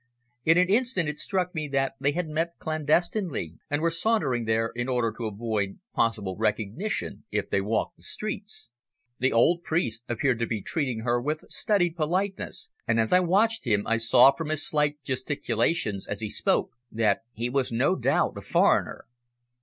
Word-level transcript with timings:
In 0.45 0.57
an 0.57 0.67
instant 0.67 1.07
it 1.07 1.19
struck 1.19 1.53
me 1.53 1.67
that 1.67 1.93
they 1.99 2.13
had 2.13 2.27
met 2.27 2.57
clandestinely 2.57 3.57
and 3.69 3.83
were 3.83 3.91
sauntering 3.91 4.45
there 4.45 4.71
in 4.73 4.89
order 4.89 5.13
to 5.15 5.27
avoid 5.27 5.77
possible 5.93 6.35
recognition 6.35 7.25
if 7.29 7.51
they 7.51 7.61
walked 7.61 7.97
the 7.97 8.01
streets. 8.01 8.69
The 9.19 9.31
old 9.31 9.61
priest 9.61 10.03
appeared 10.09 10.39
to 10.39 10.47
be 10.47 10.63
treating 10.63 11.01
her 11.01 11.21
with 11.21 11.45
studied 11.49 11.95
politeness, 11.97 12.71
and 12.87 12.99
as 12.99 13.13
I 13.13 13.19
watched 13.19 13.67
him 13.67 13.85
I 13.85 13.97
saw 13.97 14.31
from 14.31 14.49
his 14.49 14.67
slight 14.67 14.95
gesticulations 15.03 16.07
as 16.07 16.19
he 16.21 16.31
spoke 16.31 16.71
that 16.91 17.19
he 17.33 17.47
was 17.47 17.71
no 17.71 17.95
doubt 17.95 18.33
a 18.37 18.41
foreigner. 18.41 19.05